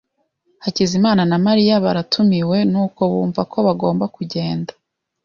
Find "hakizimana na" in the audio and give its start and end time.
0.63-1.37